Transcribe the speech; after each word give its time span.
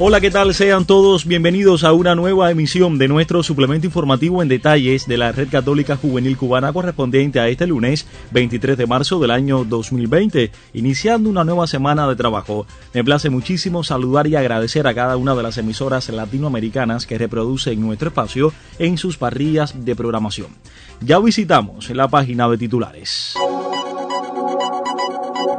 Hola, 0.00 0.20
¿qué 0.20 0.30
tal? 0.30 0.54
Sean 0.54 0.84
todos 0.84 1.26
bienvenidos 1.26 1.82
a 1.82 1.92
una 1.92 2.14
nueva 2.14 2.52
emisión 2.52 2.98
de 2.98 3.08
nuestro 3.08 3.42
suplemento 3.42 3.88
informativo 3.88 4.40
en 4.40 4.48
detalles 4.48 5.08
de 5.08 5.18
la 5.18 5.32
Red 5.32 5.48
Católica 5.48 5.96
Juvenil 5.96 6.36
Cubana 6.36 6.72
correspondiente 6.72 7.40
a 7.40 7.48
este 7.48 7.66
lunes 7.66 8.06
23 8.30 8.78
de 8.78 8.86
marzo 8.86 9.18
del 9.18 9.32
año 9.32 9.64
2020, 9.64 10.52
iniciando 10.74 11.28
una 11.28 11.42
nueva 11.42 11.66
semana 11.66 12.06
de 12.06 12.14
trabajo. 12.14 12.64
Me 12.94 13.02
place 13.02 13.28
muchísimo 13.28 13.82
saludar 13.82 14.28
y 14.28 14.36
agradecer 14.36 14.86
a 14.86 14.94
cada 14.94 15.16
una 15.16 15.34
de 15.34 15.42
las 15.42 15.58
emisoras 15.58 16.08
latinoamericanas 16.10 17.04
que 17.04 17.18
reproducen 17.18 17.80
nuestro 17.80 18.10
espacio 18.10 18.52
en 18.78 18.98
sus 18.98 19.18
parrillas 19.18 19.84
de 19.84 19.96
programación. 19.96 20.52
Ya 21.00 21.18
visitamos 21.18 21.90
la 21.90 22.06
página 22.06 22.48
de 22.48 22.56
titulares. 22.56 23.34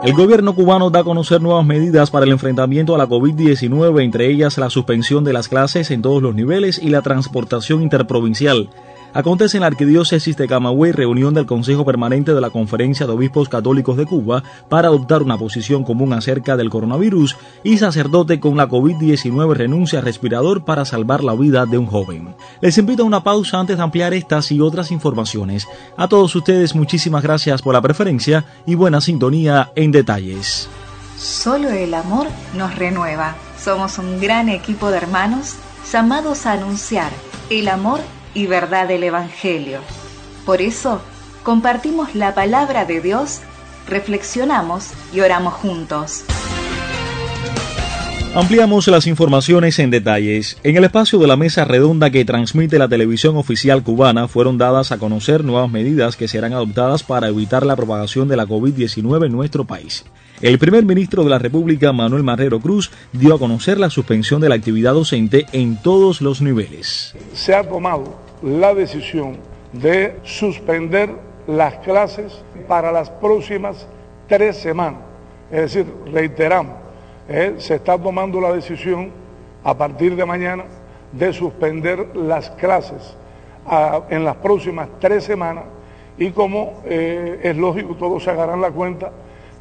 El 0.02 0.14
gobierno 0.14 0.56
cubano 0.56 0.90
da 0.90 1.02
a 1.02 1.04
conocer 1.04 1.42
nuevas 1.42 1.66
medidas 1.66 2.10
para 2.10 2.26
el 2.26 2.32
enfrentamiento 2.32 2.96
a 2.96 2.98
la 2.98 3.08
COVID-19, 3.08 4.02
entre 4.02 4.28
ellas 4.28 4.58
la 4.58 4.70
suspensión 4.70 5.26
de 5.26 5.34
las 5.34 5.50
clases 5.50 5.92
en 5.92 6.02
todos 6.02 6.24
los 6.24 6.34
niveles 6.34 6.80
y 6.82 6.90
la 6.90 7.02
transportación 7.02 7.84
interprovincial. 7.84 8.70
Acontece 9.14 9.58
en 9.58 9.62
la 9.62 9.68
Arquidiócesis 9.68 10.38
de 10.38 10.48
Camagüey 10.48 10.92
reunión 10.92 11.34
del 11.34 11.48
Consejo 11.48 11.84
Permanente 11.84 12.34
de 12.34 12.42
la 12.42 12.52
Conferencia 12.52 13.08
de 13.08 13.14
Obispos 13.14 13.50
Católicos 13.50 13.98
de 13.98 14.06
Cuba 14.06 14.44
para 14.70 14.90
adoptar 14.90 15.24
una 15.24 15.38
posición 15.38 15.84
común 15.84 16.14
acerca 16.14 16.56
del 16.56 16.70
coronavirus 16.70 17.36
y 17.64 17.80
sacerdote 17.80 18.40
con 18.40 18.56
la 18.56 18.70
COVID-19 18.70 19.56
renuncia 19.56 20.00
a 20.00 20.02
respirador 20.04 20.64
para 20.64 20.86
salvar 20.86 21.24
la 21.24 21.34
vida 21.34 21.66
de 21.66 21.80
un 21.80 21.88
joven. 21.88 22.36
Les 22.62 22.78
invito 22.78 23.02
a 23.02 23.08
una 23.08 23.24
pausa 23.24 23.60
antes 23.60 23.78
de 23.78 23.84
ampliar 23.84 24.14
estas 24.14 24.52
y 24.52 24.62
otras 24.62 24.92
informaciones. 24.92 25.68
A 25.98 26.08
todos 26.08 26.36
ustedes 26.36 26.76
muchísimas 26.76 27.24
gracias 27.24 27.64
por 27.64 27.74
la 27.74 27.82
preferencia 27.82 28.46
y 28.68 28.76
buena 28.76 29.02
sintonía 29.02 29.72
en 29.76 29.92
detalles. 29.92 30.70
Solo 31.18 31.70
el 31.70 31.96
amor 31.96 32.28
nos 32.56 32.76
renueva. 32.76 33.36
Somos 33.60 33.98
un 33.98 34.22
gran 34.22 34.50
equipo 34.50 34.92
de 34.92 34.98
hermanos 34.98 35.56
llamados 35.92 36.46
a 36.46 36.54
anunciar 36.54 37.12
el 37.50 37.68
amor 37.68 38.00
y 38.34 38.48
verdad 38.48 38.88
del 38.88 39.04
Evangelio. 39.04 39.82
Por 40.46 40.62
eso, 40.62 41.02
compartimos 41.44 42.16
la 42.16 42.34
palabra 42.34 42.86
de 42.86 43.02
Dios, 43.02 43.42
reflexionamos 43.88 44.92
y 45.14 45.22
oramos 45.22 45.54
juntos. 45.54 46.24
Ampliamos 48.36 48.88
las 48.88 49.08
informaciones 49.08 49.80
en 49.80 49.90
detalles. 49.90 50.60
En 50.64 50.78
el 50.78 50.84
espacio 50.84 51.18
de 51.18 51.26
la 51.26 51.36
mesa 51.36 51.66
redonda 51.66 52.12
que 52.12 52.24
transmite 52.26 52.78
la 52.78 52.88
televisión 52.88 53.36
oficial 53.38 53.82
cubana 53.82 54.28
fueron 54.28 54.60
dadas 54.60 54.92
a 54.92 55.00
conocer 55.00 55.44
nuevas 55.44 55.72
medidas 55.72 56.16
que 56.16 56.28
serán 56.28 56.54
adoptadas 56.54 57.02
para 57.02 57.30
evitar 57.30 57.66
la 57.66 57.76
propagación 57.76 58.28
de 58.28 58.38
la 58.38 58.46
COVID-19 58.46 59.26
en 59.26 59.32
nuestro 59.32 59.66
país. 59.66 60.06
El 60.42 60.60
primer 60.60 60.86
ministro 60.86 61.24
de 61.24 61.32
la 61.32 61.40
República, 61.40 61.92
Manuel 61.92 62.22
Marrero 62.22 62.60
Cruz, 62.60 62.92
dio 63.14 63.34
a 63.34 63.40
conocer 63.40 63.80
la 63.80 63.90
suspensión 63.90 64.40
de 64.42 64.50
la 64.50 64.56
actividad 64.56 64.94
docente 64.94 65.48
en 65.52 65.82
todos 65.82 66.22
los 66.22 66.40
niveles. 66.40 67.16
Se 67.34 67.56
ha 67.56 67.68
tomado 67.68 68.16
la 68.44 68.76
decisión 68.76 69.38
de 69.74 70.18
suspender 70.24 71.10
las 71.48 71.80
clases 71.80 72.44
para 72.68 72.92
las 72.92 73.10
próximas 73.10 73.88
tres 74.28 74.56
semanas. 74.58 75.02
Es 75.52 75.74
decir, 75.74 75.88
reiteramos, 76.14 76.89
se 77.58 77.76
está 77.76 77.98
tomando 77.98 78.42
la 78.42 78.52
decisión 78.52 79.12
a 79.64 79.78
partir 79.78 80.16
de 80.16 80.26
mañana 80.26 80.64
de 81.12 81.32
suspender 81.32 82.16
las 82.16 82.50
clases 82.52 83.16
a, 83.68 84.02
en 84.10 84.26
las 84.26 84.36
próximas 84.38 84.88
tres 85.00 85.24
semanas 85.26 85.66
y 86.18 86.32
como 86.32 86.82
eh, 86.86 87.40
es 87.44 87.56
lógico, 87.56 87.96
todos 87.96 88.24
se 88.24 88.32
agarran 88.32 88.62
la 88.62 88.72
cuenta, 88.72 89.12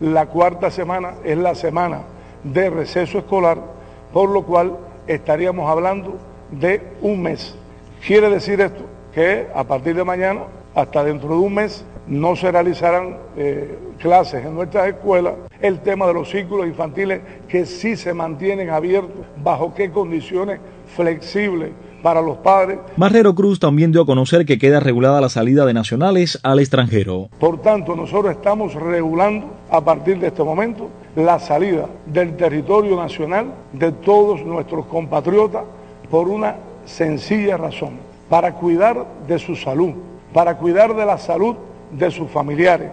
la 0.01 0.27
cuarta 0.27 0.71
semana 0.71 1.15
es 1.25 1.39
la 1.39 1.55
semana 1.55 2.01
de 2.43 2.71
receso 2.71 3.19
escolar, 3.19 3.59
por 4.13 4.29
lo 4.29 4.43
cual 4.43 4.77
estaríamos 5.07 5.71
hablando 5.71 6.17
de 6.51 6.83
un 7.01 7.23
mes. 7.23 7.55
Quiere 8.05 8.31
decir 8.31 8.61
esto 8.61 8.85
que 9.15 9.47
a 9.55 9.65
partir 9.65 9.95
de 9.95 10.05
mañana, 10.05 10.43
hasta 10.75 11.05
dentro 11.05 11.29
de 11.29 11.37
un 11.37 11.55
mes, 11.55 11.85
no 12.09 12.37
se 12.37 12.51
realizarán 12.51 13.17
eh, 13.37 13.79
clases 13.99 14.45
en 14.45 14.55
nuestras 14.55 14.89
escuelas, 14.89 15.35
el 15.61 15.81
tema 15.81 16.07
de 16.07 16.15
los 16.15 16.31
círculos 16.31 16.67
infantiles 16.67 17.21
que 17.49 17.67
sí 17.67 17.97
se 17.97 18.15
mantienen 18.15 18.71
abiertos, 18.71 19.27
bajo 19.43 19.75
qué 19.75 19.91
condiciones 19.91 20.61
flexibles 20.97 21.71
para 22.03 22.23
los 22.23 22.39
padres. 22.39 22.79
Marrero 22.97 23.35
Cruz 23.35 23.59
también 23.59 23.93
dio 23.93 24.03
a 24.03 24.07
conocer 24.07 24.47
que 24.47 24.59
queda 24.59 24.81
regulada 24.81 25.21
la 25.21 25.29
salida 25.29 25.67
de 25.67 25.75
nacionales 25.75 26.39
al 26.43 26.61
extranjero. 26.61 27.29
Por 27.39 27.61
tanto, 27.61 27.97
nosotros 27.97 28.33
estamos 28.33 28.75
regulando 28.75 29.47
a 29.71 29.81
partir 29.81 30.19
de 30.19 30.29
este 30.29 30.43
momento 30.43 30.89
la 31.17 31.39
salida 31.39 31.87
del 32.07 32.37
territorio 32.37 32.97
nacional 32.97 33.53
de 33.73 33.93
todos 33.93 34.45
nuestros 34.45 34.87
compatriotas 34.87 35.65
por 36.11 36.29
una 36.29 36.57
sencilla 36.85 37.57
razón, 37.57 37.99
para 38.31 38.55
cuidar 38.55 39.05
de 39.27 39.39
su 39.39 39.57
salud, 39.57 39.93
para 40.33 40.57
cuidar 40.57 40.95
de 40.95 41.05
la 41.05 41.19
salud 41.19 41.57
de 41.93 42.11
sus 42.11 42.31
familiares 42.31 42.91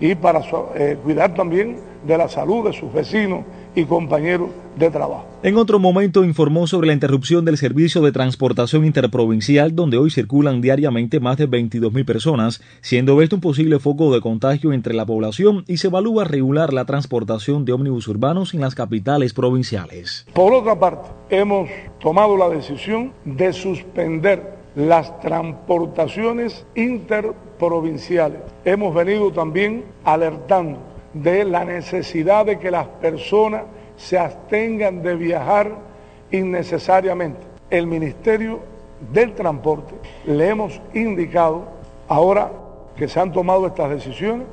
y 0.00 0.14
para 0.14 0.40
eh, 0.76 0.96
cuidar 1.02 1.34
también 1.34 1.76
de 2.06 2.16
la 2.16 2.28
salud 2.28 2.64
de 2.64 2.72
sus 2.72 2.92
vecinos 2.92 3.44
y 3.74 3.84
compañeros 3.84 4.50
de 4.78 4.90
trabajo. 4.90 5.26
En 5.42 5.56
otro 5.56 5.78
momento 5.78 6.24
informó 6.24 6.66
sobre 6.66 6.86
la 6.86 6.92
interrupción 6.92 7.44
del 7.44 7.56
servicio 7.56 8.00
de 8.00 8.12
transportación 8.12 8.84
interprovincial 8.84 9.74
donde 9.74 9.98
hoy 9.98 10.10
circulan 10.10 10.60
diariamente 10.60 11.20
más 11.20 11.36
de 11.36 11.48
22.000 11.48 12.04
personas, 12.04 12.62
siendo 12.80 13.20
esto 13.22 13.36
un 13.36 13.40
posible 13.40 13.78
foco 13.78 14.12
de 14.14 14.20
contagio 14.20 14.72
entre 14.72 14.94
la 14.94 15.06
población 15.06 15.64
y 15.66 15.78
se 15.78 15.88
evalúa 15.88 16.24
regular 16.24 16.72
la 16.72 16.84
transportación 16.84 17.64
de 17.64 17.72
ómnibus 17.72 18.08
urbanos 18.08 18.54
en 18.54 18.60
las 18.60 18.74
capitales 18.74 19.32
provinciales. 19.32 20.26
Por 20.32 20.52
otra 20.52 20.78
parte, 20.78 21.08
hemos 21.30 21.68
tomado 22.00 22.36
la 22.36 22.48
decisión 22.48 23.12
de 23.24 23.52
suspender 23.52 24.57
las 24.78 25.18
transportaciones 25.18 26.64
interprovinciales. 26.76 28.38
Hemos 28.64 28.94
venido 28.94 29.32
también 29.32 29.84
alertando 30.04 30.78
de 31.12 31.44
la 31.44 31.64
necesidad 31.64 32.46
de 32.46 32.60
que 32.60 32.70
las 32.70 32.86
personas 32.86 33.64
se 33.96 34.16
abstengan 34.16 35.02
de 35.02 35.16
viajar 35.16 35.72
innecesariamente. 36.30 37.40
El 37.70 37.88
Ministerio 37.88 38.60
del 39.12 39.34
Transporte 39.34 39.96
le 40.24 40.48
hemos 40.48 40.80
indicado, 40.94 41.64
ahora 42.06 42.52
que 42.96 43.08
se 43.08 43.18
han 43.18 43.32
tomado 43.32 43.66
estas 43.66 43.90
decisiones, 43.90 44.46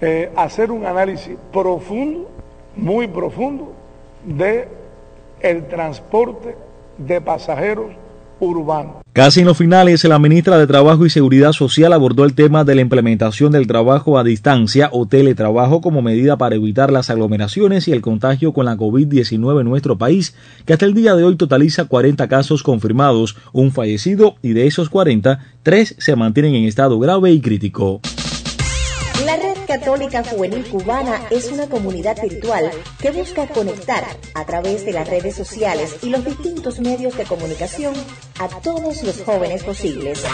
eh, 0.00 0.32
hacer 0.36 0.72
un 0.72 0.86
análisis 0.86 1.36
profundo, 1.52 2.30
muy 2.76 3.08
profundo, 3.08 3.74
de 4.24 4.68
el 5.40 5.68
transporte 5.68 6.56
de 6.96 7.20
pasajeros 7.20 8.05
urbano. 8.40 9.02
Casi 9.12 9.40
en 9.40 9.46
los 9.46 9.56
finales, 9.56 10.04
la 10.04 10.18
ministra 10.18 10.58
de 10.58 10.66
Trabajo 10.66 11.06
y 11.06 11.10
Seguridad 11.10 11.52
Social 11.52 11.92
abordó 11.92 12.24
el 12.24 12.34
tema 12.34 12.64
de 12.64 12.74
la 12.74 12.82
implementación 12.82 13.52
del 13.52 13.66
trabajo 13.66 14.18
a 14.18 14.24
distancia 14.24 14.90
o 14.92 15.06
teletrabajo 15.06 15.80
como 15.80 16.02
medida 16.02 16.36
para 16.36 16.56
evitar 16.56 16.92
las 16.92 17.08
aglomeraciones 17.08 17.88
y 17.88 17.92
el 17.92 18.02
contagio 18.02 18.52
con 18.52 18.66
la 18.66 18.76
COVID-19 18.76 19.60
en 19.60 19.66
nuestro 19.66 19.96
país, 19.96 20.34
que 20.66 20.74
hasta 20.74 20.84
el 20.84 20.94
día 20.94 21.14
de 21.14 21.24
hoy 21.24 21.36
totaliza 21.36 21.86
40 21.86 22.28
casos 22.28 22.62
confirmados, 22.62 23.36
un 23.52 23.72
fallecido 23.72 24.36
y 24.42 24.52
de 24.52 24.66
esos 24.66 24.90
40, 24.90 25.40
tres 25.62 25.94
se 25.98 26.14
mantienen 26.14 26.54
en 26.54 26.64
estado 26.64 26.98
grave 26.98 27.32
y 27.32 27.40
crítico. 27.40 28.00
La 29.24 29.36
Red 29.36 29.55
Católica 29.78 30.24
Juvenil 30.24 30.64
Cubana 30.70 31.20
es 31.28 31.52
una 31.52 31.68
comunidad 31.68 32.16
virtual 32.22 32.70
que 32.98 33.10
busca 33.10 33.46
conectar 33.46 34.04
a 34.32 34.46
través 34.46 34.86
de 34.86 34.92
las 34.92 35.06
redes 35.06 35.34
sociales 35.34 35.98
y 36.02 36.08
los 36.08 36.24
distintos 36.24 36.80
medios 36.80 37.14
de 37.18 37.24
comunicación 37.24 37.92
a 38.38 38.48
todos 38.62 39.02
los 39.02 39.22
jóvenes 39.22 39.62
posibles. 39.64 40.24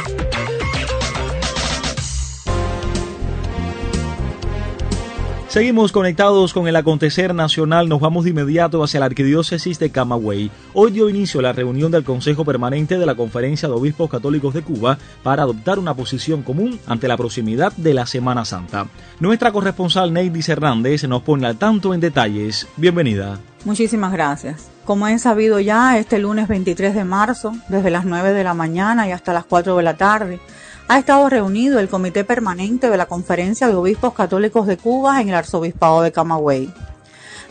Seguimos 5.53 5.93
conectados 5.93 6.55
con 6.55 6.67
el 6.67 6.77
acontecer 6.77 7.35
nacional. 7.35 7.87
Nos 7.87 8.01
vamos 8.01 8.25
de 8.25 8.31
inmediato 8.31 8.83
hacia 8.83 9.01
la 9.01 9.05
arquidiócesis 9.05 9.79
de 9.79 9.91
Camagüey. 9.91 10.51
Hoy 10.73 10.93
dio 10.93 11.11
inicio 11.11 11.43
la 11.43 11.53
reunión 11.53 11.93
del 11.93 12.05
Consejo 12.05 12.43
Permanente 12.43 12.97
de 12.97 13.05
la 13.05 13.17
Conferencia 13.17 13.69
de 13.69 13.75
Obispos 13.75 14.09
Católicos 14.09 14.55
de 14.55 14.63
Cuba 14.63 14.97
para 15.23 15.43
adoptar 15.43 15.79
una 15.79 15.93
posición 15.93 16.43
común 16.43 16.81
ante 16.87 17.07
la 17.07 17.19
proximidad 17.19 17.71
de 17.75 17.93
la 17.93 18.07
Semana 18.07 18.47
Santa. 18.47 18.87
Nuestra 19.21 19.53
corresponsal 19.53 20.11
Neidis 20.15 20.49
Hernández 20.49 21.05
nos 21.05 21.21
pone 21.21 21.47
al 21.47 21.59
tanto 21.59 21.93
en 21.93 22.01
detalles. 22.01 22.67
Bienvenida. 22.79 23.39
Muchísimas 23.67 24.11
gracias. 24.11 24.71
Como 24.87 25.07
he 25.07 25.19
sabido 25.19 25.61
ya, 25.61 25.99
este 25.99 26.19
lunes 26.19 26.49
23 26.49 26.95
de 26.95 27.05
marzo, 27.05 27.53
desde 27.69 27.91
las 27.91 28.07
9 28.07 28.33
de 28.33 28.43
la 28.43 28.55
mañana 28.55 29.07
y 29.07 29.13
hasta 29.13 29.35
las 29.35 29.45
4 29.45 29.77
de 29.77 29.83
la 29.83 29.99
tarde, 29.99 30.41
ha 30.93 30.99
estado 30.99 31.31
reunido 31.31 31.79
el 31.79 31.89
Comité 31.89 32.23
Permanente 32.23 32.91
de 32.91 32.99
la 32.99 33.07
Conferencia 33.07 33.67
de 33.67 33.75
Obispos 33.75 34.13
Católicos 34.13 34.67
de 34.67 34.77
Cuba 34.77 35.23
en 35.23 35.31
el 35.31 35.35
Arzobispado 35.35 36.03
de 36.03 36.13
Camagüey. 36.13 36.71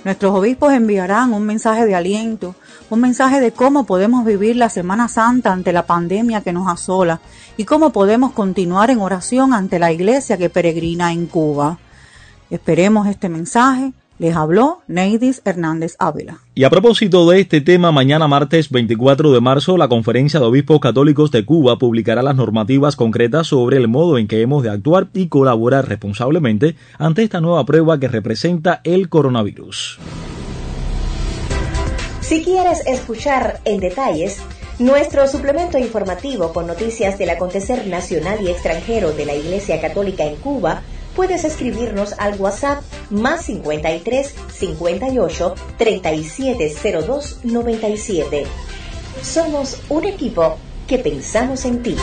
Nuestros 0.04 0.36
obispos 0.36 0.72
enviarán 0.74 1.34
un 1.34 1.42
mensaje 1.42 1.88
de 1.88 1.96
aliento, 1.96 2.54
un 2.92 3.00
mensaje 3.00 3.40
de 3.40 3.52
cómo 3.52 3.88
podemos 3.88 4.26
vivir 4.26 4.58
la 4.58 4.70
Semana 4.70 5.08
Santa 5.08 5.52
ante 5.52 5.74
la 5.74 5.88
pandemia 5.88 6.42
que 6.42 6.54
nos 6.54 6.72
asola 6.72 7.20
y 7.58 7.66
cómo 7.66 7.92
podemos 7.92 8.32
continuar 8.34 8.92
en 8.92 9.00
oración 9.00 9.56
ante 9.56 9.80
la 9.80 9.92
iglesia 9.92 10.38
que 10.38 10.52
peregrina 10.52 11.12
en 11.12 11.26
Cuba. 11.26 11.80
Esperemos 12.52 13.08
este 13.08 13.28
mensaje 13.28 13.92
les 14.22 14.36
habló 14.36 14.84
Neidis 14.88 15.42
Hernández 15.46 15.96
Ávila. 15.98 16.42
Y 16.54 16.64
a 16.64 16.70
propósito 16.70 17.28
de 17.28 17.40
este 17.40 17.60
tema, 17.60 17.92
mañana 17.92 18.28
martes 18.28 18.70
24 18.70 19.32
de 19.32 19.42
marzo, 19.42 19.78
la 19.78 19.88
Conferencia 19.88 20.40
de 20.40 20.46
Obispos 20.46 20.80
Católicos 20.80 21.32
de 21.32 21.44
Cuba 21.44 21.80
publicará 21.80 22.22
las 22.22 22.36
normativas 22.36 22.96
concretas 22.96 23.48
sobre 23.48 23.78
el 23.78 23.88
modo 23.88 24.20
en 24.20 24.28
que 24.28 24.42
hemos 24.42 24.62
de 24.62 24.70
actuar 24.70 25.08
y 25.16 25.28
colaborar 25.28 25.90
responsablemente 25.90 26.76
ante 27.00 27.24
esta 27.24 27.42
nueva 27.42 27.66
prueba 27.66 28.00
que 28.00 28.10
representa 28.10 28.82
el 28.84 29.10
coronavirus. 29.10 29.98
Si 32.20 32.44
quieres 32.44 32.86
escuchar 32.86 33.60
en 33.66 33.80
detalles 33.80 34.40
nuestro 34.78 35.28
suplemento 35.28 35.80
informativo 35.80 36.54
con 36.54 36.68
noticias 36.68 37.18
del 37.18 37.32
acontecer 37.32 37.88
nacional 37.88 38.38
y 38.44 38.50
extranjero 38.50 39.14
de 39.14 39.26
la 39.26 39.34
Iglesia 39.34 39.82
Católica 39.82 40.26
en 40.26 40.36
Cuba, 40.36 40.84
puedes 41.16 41.44
escribirnos 41.44 42.14
al 42.18 42.40
WhatsApp 42.40 42.84
más 43.10 43.46
53 43.46 44.34
58 44.52 45.56
3702 45.78 47.40
97. 47.44 48.44
Somos 49.22 49.82
un 49.90 50.06
equipo 50.06 50.58
que 50.88 51.00
pensamos 51.00 51.66
en 51.66 51.84
ti. 51.84 51.96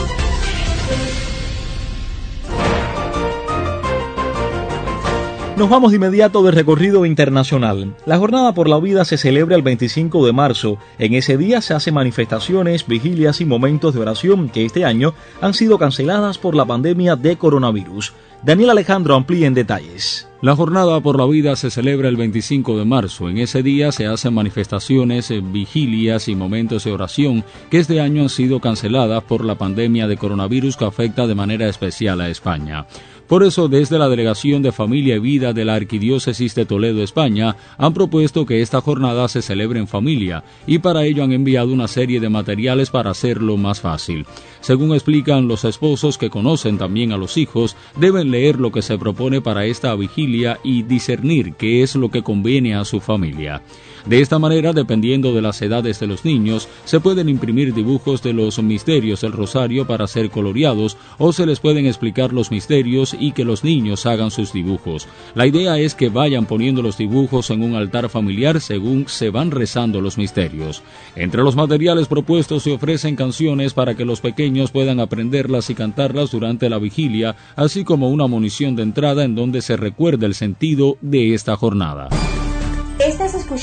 Nos 5.58 5.68
vamos 5.68 5.90
de 5.90 5.96
inmediato 5.96 6.44
de 6.44 6.52
recorrido 6.52 7.04
internacional. 7.04 7.92
La 8.06 8.16
Jornada 8.16 8.54
por 8.54 8.68
la 8.68 8.78
Vida 8.78 9.04
se 9.04 9.18
celebra 9.18 9.56
el 9.56 9.62
25 9.62 10.24
de 10.24 10.32
marzo. 10.32 10.78
En 11.00 11.14
ese 11.14 11.36
día 11.36 11.60
se 11.60 11.74
hacen 11.74 11.94
manifestaciones, 11.94 12.86
vigilias 12.86 13.40
y 13.40 13.44
momentos 13.44 13.92
de 13.92 14.00
oración 14.00 14.50
que 14.50 14.64
este 14.64 14.84
año 14.84 15.14
han 15.40 15.54
sido 15.54 15.76
canceladas 15.76 16.38
por 16.38 16.54
la 16.54 16.64
pandemia 16.64 17.16
de 17.16 17.36
coronavirus. 17.36 18.12
Daniel 18.44 18.70
Alejandro 18.70 19.16
amplía 19.16 19.48
en 19.48 19.54
detalles. 19.54 20.27
La 20.40 20.54
jornada 20.54 21.00
por 21.00 21.18
la 21.18 21.26
vida 21.26 21.56
se 21.56 21.68
celebra 21.68 22.08
el 22.08 22.16
25 22.16 22.78
de 22.78 22.84
marzo. 22.84 23.28
En 23.28 23.38
ese 23.38 23.60
día 23.64 23.90
se 23.90 24.06
hacen 24.06 24.34
manifestaciones, 24.34 25.32
vigilias 25.50 26.28
y 26.28 26.36
momentos 26.36 26.84
de 26.84 26.92
oración 26.92 27.44
que 27.72 27.78
este 27.78 28.00
año 28.00 28.22
han 28.22 28.28
sido 28.28 28.60
canceladas 28.60 29.24
por 29.24 29.44
la 29.44 29.58
pandemia 29.58 30.06
de 30.06 30.16
coronavirus 30.16 30.76
que 30.76 30.84
afecta 30.84 31.26
de 31.26 31.34
manera 31.34 31.68
especial 31.68 32.20
a 32.20 32.30
España. 32.30 32.86
Por 33.26 33.42
eso, 33.42 33.68
desde 33.68 33.98
la 33.98 34.08
Delegación 34.08 34.62
de 34.62 34.72
Familia 34.72 35.16
y 35.16 35.18
Vida 35.18 35.52
de 35.52 35.66
la 35.66 35.74
Arquidiócesis 35.74 36.54
de 36.54 36.64
Toledo, 36.64 37.02
España, 37.02 37.56
han 37.76 37.92
propuesto 37.92 38.46
que 38.46 38.62
esta 38.62 38.80
jornada 38.80 39.28
se 39.28 39.42
celebre 39.42 39.78
en 39.78 39.86
familia 39.86 40.44
y 40.66 40.78
para 40.78 41.04
ello 41.04 41.24
han 41.24 41.32
enviado 41.32 41.70
una 41.70 41.88
serie 41.88 42.20
de 42.20 42.30
materiales 42.30 42.88
para 42.88 43.10
hacerlo 43.10 43.58
más 43.58 43.82
fácil. 43.82 44.24
Según 44.60 44.94
explican 44.94 45.46
los 45.46 45.66
esposos 45.66 46.16
que 46.16 46.30
conocen 46.30 46.78
también 46.78 47.12
a 47.12 47.18
los 47.18 47.36
hijos, 47.36 47.76
deben 48.00 48.30
leer 48.30 48.58
lo 48.58 48.72
que 48.72 48.80
se 48.80 48.96
propone 48.96 49.42
para 49.42 49.66
esta 49.66 49.94
vigilia 49.94 50.27
y 50.62 50.82
discernir 50.82 51.54
qué 51.54 51.82
es 51.82 51.94
lo 51.94 52.10
que 52.10 52.22
conviene 52.22 52.74
a 52.74 52.84
su 52.84 53.00
familia. 53.00 53.62
De 54.08 54.22
esta 54.22 54.38
manera, 54.38 54.72
dependiendo 54.72 55.34
de 55.34 55.42
las 55.42 55.60
edades 55.60 56.00
de 56.00 56.06
los 56.06 56.24
niños, 56.24 56.66
se 56.86 56.98
pueden 56.98 57.28
imprimir 57.28 57.74
dibujos 57.74 58.22
de 58.22 58.32
los 58.32 58.58
misterios 58.62 59.20
del 59.20 59.32
rosario 59.32 59.86
para 59.86 60.06
ser 60.06 60.30
coloreados 60.30 60.96
o 61.18 61.30
se 61.34 61.44
les 61.44 61.60
pueden 61.60 61.84
explicar 61.84 62.32
los 62.32 62.50
misterios 62.50 63.14
y 63.20 63.32
que 63.32 63.44
los 63.44 63.64
niños 63.64 64.06
hagan 64.06 64.30
sus 64.30 64.54
dibujos. 64.54 65.06
La 65.34 65.46
idea 65.46 65.78
es 65.78 65.94
que 65.94 66.08
vayan 66.08 66.46
poniendo 66.46 66.80
los 66.80 66.96
dibujos 66.96 67.50
en 67.50 67.62
un 67.62 67.74
altar 67.74 68.08
familiar 68.08 68.62
según 68.62 69.08
se 69.08 69.28
van 69.28 69.50
rezando 69.50 70.00
los 70.00 70.16
misterios. 70.16 70.82
Entre 71.14 71.42
los 71.42 71.54
materiales 71.54 72.08
propuestos 72.08 72.62
se 72.62 72.72
ofrecen 72.72 73.14
canciones 73.14 73.74
para 73.74 73.94
que 73.94 74.06
los 74.06 74.22
pequeños 74.22 74.70
puedan 74.70 75.00
aprenderlas 75.00 75.68
y 75.68 75.74
cantarlas 75.74 76.30
durante 76.30 76.70
la 76.70 76.78
vigilia, 76.78 77.36
así 77.56 77.84
como 77.84 78.08
una 78.08 78.26
munición 78.26 78.74
de 78.74 78.84
entrada 78.84 79.24
en 79.24 79.34
donde 79.34 79.60
se 79.60 79.76
recuerda 79.76 80.24
el 80.24 80.34
sentido 80.34 80.96
de 81.02 81.34
esta 81.34 81.56
jornada. 81.56 82.08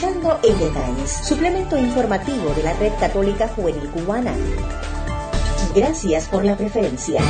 En 0.03 0.59
Detalles, 0.59 1.09
suplemento 1.09 1.77
informativo 1.77 2.49
de 2.53 2.63
la 2.63 2.73
Red 2.73 2.91
Católica 2.99 3.47
Juvenil 3.47 3.89
Cubana. 3.91 4.33
Gracias 5.73 6.27
por 6.27 6.43
la 6.43 6.57
preferencia. 6.57 7.21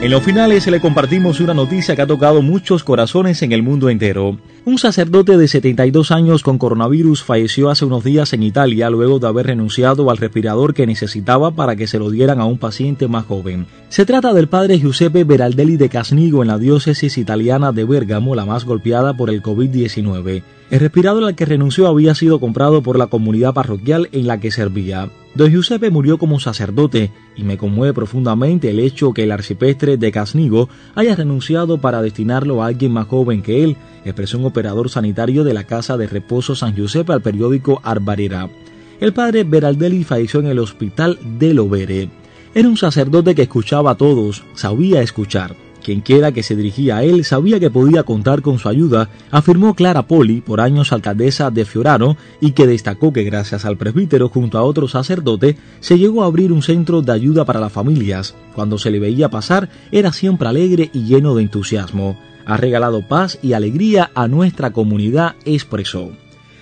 En 0.00 0.12
los 0.12 0.22
finales 0.22 0.64
le 0.68 0.80
compartimos 0.80 1.40
una 1.40 1.54
noticia 1.54 1.96
que 1.96 2.02
ha 2.02 2.06
tocado 2.06 2.40
muchos 2.40 2.84
corazones 2.84 3.42
en 3.42 3.50
el 3.50 3.64
mundo 3.64 3.90
entero. 3.90 4.38
Un 4.64 4.78
sacerdote 4.78 5.36
de 5.36 5.48
72 5.48 6.12
años 6.12 6.44
con 6.44 6.56
coronavirus 6.56 7.24
falleció 7.24 7.68
hace 7.68 7.84
unos 7.84 8.04
días 8.04 8.32
en 8.32 8.44
Italia 8.44 8.90
luego 8.90 9.18
de 9.18 9.26
haber 9.26 9.46
renunciado 9.46 10.08
al 10.08 10.18
respirador 10.18 10.72
que 10.72 10.86
necesitaba 10.86 11.50
para 11.50 11.74
que 11.74 11.88
se 11.88 11.98
lo 11.98 12.10
dieran 12.10 12.40
a 12.40 12.44
un 12.44 12.58
paciente 12.58 13.08
más 13.08 13.24
joven. 13.24 13.66
Se 13.88 14.06
trata 14.06 14.32
del 14.34 14.46
padre 14.46 14.78
Giuseppe 14.78 15.24
Beraldelli 15.24 15.76
de 15.76 15.88
Casnigo 15.88 16.42
en 16.42 16.48
la 16.48 16.58
diócesis 16.58 17.18
italiana 17.18 17.72
de 17.72 17.82
Bergamo, 17.82 18.36
la 18.36 18.46
más 18.46 18.64
golpeada 18.64 19.16
por 19.16 19.30
el 19.30 19.42
COVID-19. 19.42 20.44
El 20.70 20.80
respirador 20.80 21.24
al 21.24 21.34
que 21.34 21.44
renunció 21.44 21.88
había 21.88 22.14
sido 22.14 22.38
comprado 22.38 22.82
por 22.82 22.98
la 22.98 23.08
comunidad 23.08 23.52
parroquial 23.52 24.08
en 24.12 24.28
la 24.28 24.38
que 24.38 24.52
servía. 24.52 25.10
Don 25.38 25.52
Giuseppe 25.52 25.88
murió 25.90 26.18
como 26.18 26.40
sacerdote 26.40 27.12
y 27.36 27.44
me 27.44 27.56
conmueve 27.56 27.94
profundamente 27.94 28.70
el 28.70 28.80
hecho 28.80 29.12
que 29.12 29.22
el 29.22 29.30
arcipestre 29.30 29.96
de 29.96 30.10
Casnigo 30.10 30.68
haya 30.96 31.14
renunciado 31.14 31.78
para 31.78 32.02
destinarlo 32.02 32.60
a 32.60 32.66
alguien 32.66 32.90
más 32.90 33.06
joven 33.06 33.40
que 33.42 33.62
él, 33.62 33.76
expresó 34.04 34.38
un 34.38 34.46
operador 34.46 34.90
sanitario 34.90 35.44
de 35.44 35.54
la 35.54 35.62
Casa 35.62 35.96
de 35.96 36.08
Reposo 36.08 36.56
San 36.56 36.74
Giuseppe 36.74 37.12
al 37.12 37.22
periódico 37.22 37.80
Arbarera. 37.84 38.50
El 38.98 39.12
padre 39.12 39.44
Beraldelli 39.44 40.02
falleció 40.02 40.40
en 40.40 40.48
el 40.48 40.58
hospital 40.58 41.20
de 41.38 41.54
Lovere. 41.54 42.10
Era 42.52 42.68
un 42.68 42.76
sacerdote 42.76 43.36
que 43.36 43.42
escuchaba 43.42 43.92
a 43.92 43.96
todos, 43.96 44.42
sabía 44.54 45.02
escuchar. 45.02 45.67
Quien 45.88 46.02
quiera 46.02 46.32
que 46.32 46.42
se 46.42 46.54
dirigía 46.54 46.98
a 46.98 47.02
él 47.02 47.24
sabía 47.24 47.58
que 47.58 47.70
podía 47.70 48.02
contar 48.02 48.42
con 48.42 48.58
su 48.58 48.68
ayuda, 48.68 49.08
afirmó 49.30 49.72
Clara 49.72 50.06
Poli, 50.06 50.42
por 50.42 50.60
años 50.60 50.92
alcaldesa 50.92 51.50
de 51.50 51.64
Fiorano, 51.64 52.18
y 52.42 52.50
que 52.50 52.66
destacó 52.66 53.10
que 53.10 53.24
gracias 53.24 53.64
al 53.64 53.78
presbítero 53.78 54.28
junto 54.28 54.58
a 54.58 54.64
otro 54.64 54.86
sacerdote 54.86 55.56
se 55.80 55.98
llegó 55.98 56.22
a 56.22 56.26
abrir 56.26 56.52
un 56.52 56.60
centro 56.60 57.00
de 57.00 57.10
ayuda 57.12 57.46
para 57.46 57.58
las 57.58 57.72
familias. 57.72 58.34
Cuando 58.54 58.76
se 58.76 58.90
le 58.90 58.98
veía 58.98 59.30
pasar 59.30 59.70
era 59.90 60.12
siempre 60.12 60.46
alegre 60.46 60.90
y 60.92 61.04
lleno 61.04 61.34
de 61.34 61.44
entusiasmo. 61.44 62.18
Ha 62.44 62.58
regalado 62.58 63.08
paz 63.08 63.38
y 63.40 63.54
alegría 63.54 64.10
a 64.14 64.28
nuestra 64.28 64.74
comunidad, 64.74 65.36
expresó. 65.46 66.10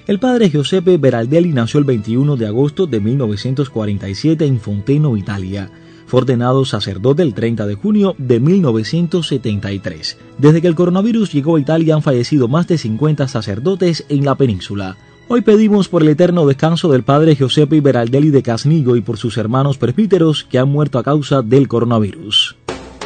El 0.07 0.21
padre 0.21 0.51
Giuseppe 0.51 0.99
Beraldelli 0.99 1.53
nació 1.53 1.79
el 1.81 1.85
21 1.85 2.37
de 2.37 2.47
agosto 2.47 2.87
de 2.87 3.01
1947 3.01 4.47
en 4.47 4.61
Fonteno, 4.61 5.17
Italia. 5.17 5.69
Fue 6.07 6.21
ordenado 6.21 6.65
sacerdote 6.65 7.23
el 7.23 7.35
30 7.35 7.67
de 7.67 7.75
junio 7.75 8.15
de 8.19 8.39
1973. 8.39 10.17
Desde 10.39 10.63
que 10.63 10.69
el 10.69 10.77
coronavirus 10.77 11.33
llegó 11.33 11.57
a 11.57 11.61
Italia 11.61 11.95
han 11.95 12.03
fallecido 12.03 12.47
más 12.49 12.69
de 12.69 12.79
50 12.79 13.27
sacerdotes 13.29 14.05
en 14.09 14.25
la 14.25 14.37
península. 14.37 14.97
Hoy 15.29 15.41
pedimos 15.41 15.89
por 15.89 16.03
el 16.03 16.09
eterno 16.09 16.47
descanso 16.47 16.89
del 16.89 17.03
padre 17.03 17.35
Giuseppe 17.35 17.81
Beraldelli 17.81 18.31
de 18.31 18.45
Casnigo 18.45 18.95
y 18.95 19.01
por 19.01 19.19
sus 19.19 19.37
hermanos 19.37 19.77
presbíteros 19.77 20.45
que 20.45 20.61
han 20.61 20.69
muerto 20.69 21.01
a 21.01 21.03
causa 21.03 21.43
del 21.43 21.67
coronavirus. 21.67 22.57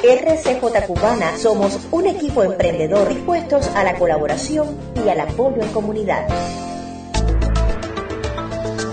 RCJ 0.02 0.86
Cubana 0.86 1.36
somos 1.38 1.78
un 1.90 2.06
equipo 2.06 2.42
emprendedor 2.42 3.08
dispuestos 3.08 3.66
a 3.68 3.84
la 3.84 3.98
colaboración 3.98 4.66
y 5.02 5.08
al 5.08 5.20
apoyo 5.20 5.62
en 5.62 5.68
comunidad. 5.68 6.26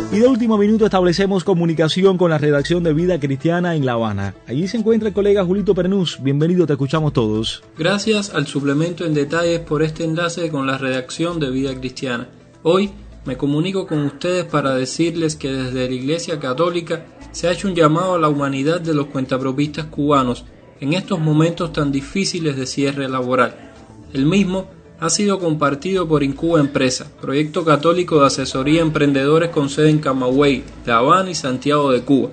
Y 0.09 0.19
de 0.19 0.27
último 0.27 0.57
minuto 0.57 0.85
establecemos 0.85 1.43
comunicación 1.43 2.17
con 2.17 2.29
la 2.29 2.37
redacción 2.37 2.81
de 2.81 2.93
Vida 2.93 3.19
Cristiana 3.19 3.75
en 3.75 3.85
La 3.85 3.93
Habana. 3.93 4.35
Allí 4.47 4.65
se 4.69 4.77
encuentra 4.77 5.09
el 5.09 5.13
colega 5.13 5.43
Julito 5.43 5.75
Pernús. 5.75 6.19
Bienvenido, 6.23 6.65
te 6.65 6.73
escuchamos 6.73 7.11
todos. 7.11 7.61
Gracias 7.77 8.33
al 8.33 8.47
suplemento 8.47 9.05
en 9.05 9.13
detalles 9.13 9.59
por 9.59 9.83
este 9.83 10.05
enlace 10.05 10.49
con 10.49 10.65
la 10.65 10.77
redacción 10.77 11.41
de 11.41 11.51
Vida 11.51 11.77
Cristiana. 11.77 12.29
Hoy 12.63 12.91
me 13.25 13.35
comunico 13.35 13.85
con 13.85 13.99
ustedes 14.05 14.45
para 14.45 14.73
decirles 14.75 15.35
que 15.35 15.51
desde 15.51 15.89
la 15.89 15.93
Iglesia 15.93 16.39
Católica 16.39 17.05
se 17.33 17.49
ha 17.49 17.51
hecho 17.51 17.67
un 17.67 17.75
llamado 17.75 18.13
a 18.13 18.19
la 18.19 18.29
humanidad 18.29 18.79
de 18.79 18.93
los 18.93 19.07
cuentapropistas 19.07 19.87
cubanos 19.87 20.45
en 20.79 20.93
estos 20.93 21.19
momentos 21.19 21.73
tan 21.73 21.91
difíciles 21.91 22.55
de 22.55 22.65
cierre 22.65 23.09
laboral. 23.09 23.73
El 24.13 24.25
mismo 24.25 24.69
ha 24.99 25.09
sido 25.09 25.39
compartido 25.39 26.07
por 26.07 26.23
Incuba 26.23 26.59
Empresa, 26.59 27.11
proyecto 27.21 27.63
católico 27.63 28.19
de 28.19 28.27
asesoría 28.27 28.81
a 28.81 28.85
emprendedores 28.85 29.49
con 29.49 29.69
sede 29.69 29.89
en 29.89 29.99
Camagüey, 29.99 30.63
La 30.85 30.97
Habana 30.97 31.29
y 31.29 31.35
Santiago 31.35 31.91
de 31.91 32.01
Cuba, 32.01 32.29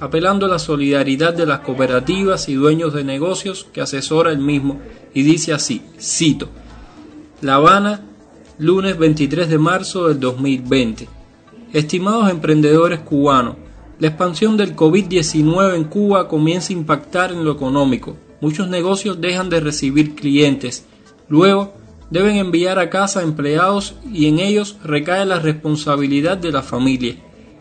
apelando 0.00 0.46
a 0.46 0.48
la 0.48 0.58
solidaridad 0.58 1.34
de 1.34 1.46
las 1.46 1.60
cooperativas 1.60 2.48
y 2.48 2.54
dueños 2.54 2.92
de 2.94 3.04
negocios 3.04 3.66
que 3.72 3.80
asesora 3.80 4.32
el 4.32 4.38
mismo 4.38 4.80
y 5.14 5.22
dice 5.22 5.52
así, 5.52 5.82
cito, 6.00 6.48
La 7.40 7.56
Habana 7.56 8.04
lunes 8.58 8.98
23 8.98 9.48
de 9.48 9.58
marzo 9.58 10.08
del 10.08 10.18
2020. 10.18 11.08
Estimados 11.72 12.28
emprendedores 12.28 12.98
cubanos, 13.00 13.54
la 14.00 14.08
expansión 14.08 14.56
del 14.56 14.74
COVID-19 14.74 15.76
en 15.76 15.84
Cuba 15.84 16.26
comienza 16.26 16.72
a 16.72 16.76
impactar 16.76 17.30
en 17.30 17.44
lo 17.44 17.52
económico. 17.52 18.16
Muchos 18.40 18.68
negocios 18.68 19.20
dejan 19.20 19.48
de 19.50 19.60
recibir 19.60 20.16
clientes. 20.16 20.84
Luego, 21.28 21.74
deben 22.10 22.36
enviar 22.36 22.78
a 22.78 22.90
casa 22.90 23.22
empleados 23.22 23.96
y 24.12 24.26
en 24.26 24.38
ellos 24.38 24.76
recae 24.84 25.26
la 25.26 25.38
responsabilidad 25.38 26.38
de 26.38 26.52
la 26.52 26.62
familia. 26.62 27.16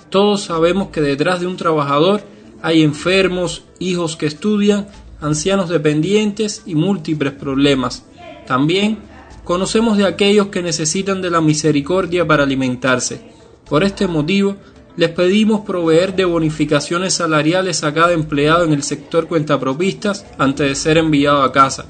Todos 0.10 0.44
sabemos 0.44 0.90
que 0.90 1.02
detrás 1.02 1.42
de 1.42 1.48
un 1.48 1.58
trabajador 1.58 2.22
hay 2.62 2.82
enfermos, 2.82 3.64
hijos 3.80 4.16
que 4.16 4.26
estudian, 4.26 4.88
ancianos 5.20 5.70
dependientes 5.70 6.64
y 6.66 6.76
múltiples 6.76 7.34
problemas. 7.34 8.06
También 8.46 9.00
conocemos 9.44 9.98
de 9.98 10.06
aquellos 10.06 10.48
que 10.48 10.62
necesitan 10.62 11.22
de 11.22 11.30
la 11.30 11.42
misericordia 11.42 12.26
para 12.26 12.44
alimentarse. 12.44 13.22
Por 13.70 13.84
este 13.84 14.08
motivo, 14.08 14.56
les 14.96 15.10
pedimos 15.10 15.62
proveer 15.62 16.16
de 16.16 16.26
bonificaciones 16.26 17.14
salariales 17.14 17.84
a 17.84 17.94
cada 17.94 18.14
empleado 18.14 18.64
en 18.64 18.74
el 18.74 18.82
sector 18.82 19.28
cuentapropistas 19.28 20.26
antes 20.38 20.68
de 20.68 20.76
ser 20.76 20.98
enviado 20.98 21.44
a 21.44 21.52
casa. 21.52 21.86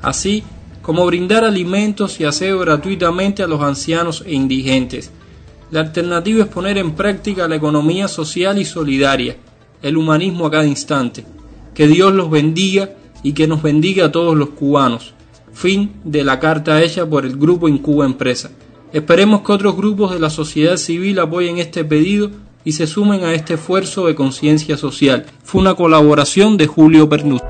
Así, 0.00 0.42
como 0.86 1.04
brindar 1.04 1.44
alimentos 1.44 2.20
y 2.20 2.24
aseo 2.24 2.60
gratuitamente 2.60 3.42
a 3.42 3.48
los 3.48 3.60
ancianos 3.60 4.22
e 4.24 4.34
indigentes. 4.34 5.10
La 5.72 5.80
alternativa 5.80 6.44
es 6.44 6.48
poner 6.48 6.78
en 6.78 6.92
práctica 6.92 7.48
la 7.48 7.56
economía 7.56 8.06
social 8.06 8.56
y 8.60 8.64
solidaria, 8.64 9.36
el 9.82 9.96
humanismo 9.96 10.46
a 10.46 10.50
cada 10.52 10.64
instante. 10.64 11.26
Que 11.74 11.88
Dios 11.88 12.14
los 12.14 12.30
bendiga 12.30 12.90
y 13.24 13.32
que 13.32 13.48
nos 13.48 13.64
bendiga 13.64 14.06
a 14.06 14.12
todos 14.12 14.36
los 14.36 14.50
cubanos. 14.50 15.12
Fin 15.52 15.90
de 16.04 16.22
la 16.22 16.38
carta 16.38 16.80
hecha 16.80 17.04
por 17.04 17.26
el 17.26 17.36
grupo 17.36 17.68
Incuba 17.68 18.06
Empresa. 18.06 18.52
Esperemos 18.92 19.40
que 19.40 19.50
otros 19.50 19.76
grupos 19.76 20.12
de 20.12 20.20
la 20.20 20.30
sociedad 20.30 20.76
civil 20.76 21.18
apoyen 21.18 21.58
este 21.58 21.84
pedido 21.84 22.30
y 22.64 22.72
se 22.72 22.86
sumen 22.86 23.24
a 23.24 23.34
este 23.34 23.54
esfuerzo 23.54 24.06
de 24.06 24.14
conciencia 24.14 24.76
social. 24.76 25.26
Fue 25.42 25.60
una 25.60 25.74
colaboración 25.74 26.56
de 26.56 26.68
Julio 26.68 27.08
Pernus. 27.08 27.42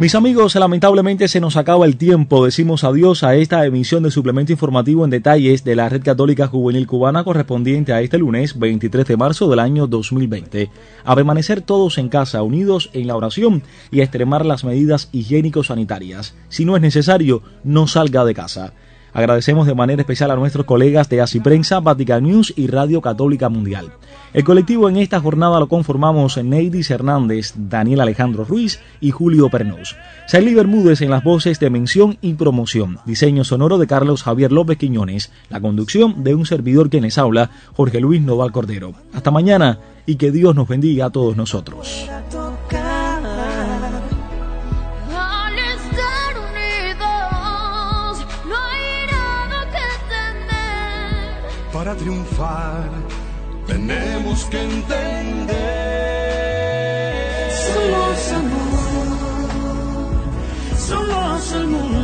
Mis 0.00 0.16
amigos, 0.16 0.56
lamentablemente 0.56 1.28
se 1.28 1.40
nos 1.40 1.56
acaba 1.56 1.86
el 1.86 1.96
tiempo. 1.96 2.44
Decimos 2.44 2.82
adiós 2.82 3.22
a 3.22 3.36
esta 3.36 3.64
emisión 3.64 4.02
de 4.02 4.10
suplemento 4.10 4.50
informativo 4.50 5.04
en 5.04 5.10
detalles 5.10 5.62
de 5.62 5.76
la 5.76 5.88
Red 5.88 6.02
Católica 6.02 6.48
Juvenil 6.48 6.88
Cubana 6.88 7.22
correspondiente 7.22 7.92
a 7.92 8.00
este 8.00 8.18
lunes 8.18 8.58
23 8.58 9.06
de 9.06 9.16
marzo 9.16 9.48
del 9.48 9.60
año 9.60 9.86
2020. 9.86 10.68
A 11.04 11.14
permanecer 11.14 11.60
todos 11.60 11.98
en 11.98 12.08
casa, 12.08 12.42
unidos 12.42 12.90
en 12.92 13.06
la 13.06 13.14
oración 13.14 13.62
y 13.92 14.00
a 14.00 14.02
extremar 14.02 14.44
las 14.44 14.64
medidas 14.64 15.10
higiénico-sanitarias. 15.12 16.34
Si 16.48 16.64
no 16.64 16.74
es 16.74 16.82
necesario, 16.82 17.42
no 17.62 17.86
salga 17.86 18.24
de 18.24 18.34
casa. 18.34 18.72
Agradecemos 19.14 19.68
de 19.68 19.76
manera 19.76 20.02
especial 20.02 20.32
a 20.32 20.36
nuestros 20.36 20.66
colegas 20.66 21.08
de 21.08 21.20
Así 21.20 21.38
Prensa, 21.38 21.78
Vatican 21.78 22.24
News 22.24 22.52
y 22.56 22.66
Radio 22.66 23.00
Católica 23.00 23.48
Mundial. 23.48 23.92
El 24.32 24.42
colectivo 24.42 24.88
en 24.88 24.96
esta 24.96 25.20
jornada 25.20 25.60
lo 25.60 25.68
conformamos 25.68 26.36
Neidis 26.36 26.90
Hernández, 26.90 27.54
Daniel 27.56 28.00
Alejandro 28.00 28.44
Ruiz 28.44 28.80
y 29.00 29.12
Julio 29.12 29.48
Pernos. 29.48 29.94
Saily 30.26 30.52
Bermúdez 30.54 31.00
en 31.00 31.10
las 31.10 31.22
voces 31.22 31.60
de 31.60 31.70
mención 31.70 32.18
y 32.20 32.34
promoción. 32.34 32.98
Diseño 33.06 33.44
sonoro 33.44 33.78
de 33.78 33.86
Carlos 33.86 34.24
Javier 34.24 34.50
López 34.50 34.78
Quiñones. 34.78 35.30
La 35.48 35.60
conducción 35.60 36.24
de 36.24 36.34
un 36.34 36.44
servidor 36.44 36.90
que 36.90 37.00
les 37.00 37.16
habla, 37.16 37.50
Jorge 37.76 38.00
Luis 38.00 38.20
Noval 38.20 38.50
Cordero. 38.50 38.94
Hasta 39.12 39.30
mañana 39.30 39.78
y 40.06 40.16
que 40.16 40.32
Dios 40.32 40.56
nos 40.56 40.66
bendiga 40.66 41.06
a 41.06 41.10
todos 41.10 41.36
nosotros. 41.36 42.08
Triunfar 52.04 52.90
tenemos 53.66 54.44
que 54.50 54.60
entender. 54.60 55.54
Somos 57.64 58.32
amor, 58.40 59.40
somos 60.76 61.52
el 61.52 61.66
mundo, 61.66 62.03